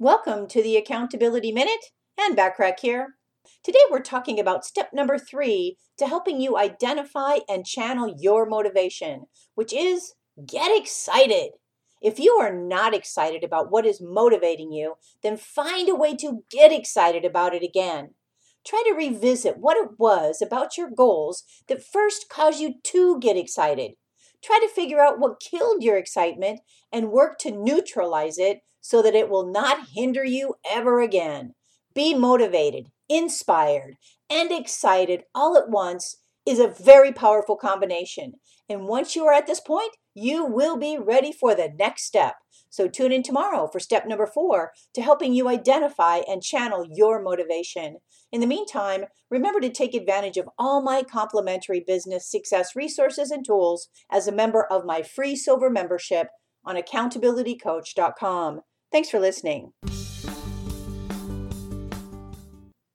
[0.00, 3.16] Welcome to the Accountability Minute Anne Bachrach here.
[3.64, 9.24] Today we're talking about step number three to helping you identify and channel your motivation,
[9.56, 10.12] which is
[10.46, 11.50] get excited.
[12.00, 14.94] If you are not excited about what is motivating you,
[15.24, 18.14] then find a way to get excited about it again.
[18.64, 23.36] Try to revisit what it was about your goals that first caused you to get
[23.36, 23.94] excited.
[24.42, 26.60] Try to figure out what killed your excitement
[26.92, 31.54] and work to neutralize it so that it will not hinder you ever again.
[31.94, 33.96] Be motivated, inspired,
[34.30, 38.34] and excited all at once is a very powerful combination.
[38.68, 42.36] And once you are at this point, you will be ready for the next step.
[42.70, 47.22] So tune in tomorrow for step number four to helping you identify and channel your
[47.22, 47.98] motivation.
[48.30, 53.44] In the meantime, remember to take advantage of all my complimentary business success resources and
[53.44, 56.28] tools as a member of my free silver membership
[56.64, 58.60] on accountabilitycoach.com.
[58.90, 59.72] Thanks for listening.